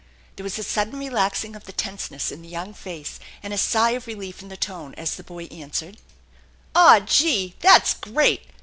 There 0.35 0.43
was 0.43 0.57
a 0.57 0.63
sudden 0.63 0.97
relaxing 0.97 1.55
of 1.55 1.65
the 1.65 1.71
tenseness 1.71 2.31
in 2.31 2.41
the 2.41 2.47
young 2.49 2.73
face 2.73 3.19
and 3.43 3.53
a 3.53 3.57
sigh 3.59 3.91
of 3.91 4.07
relief 4.07 4.41
in 4.41 4.47
the 4.49 4.57
tone 4.57 4.95
as 4.95 5.13
the 5.15 5.21
boy 5.23 5.43
answered: 5.51 5.97
"Aw, 6.73 7.01
gee! 7.01 7.53
That's 7.61 7.93
great 7.93 8.47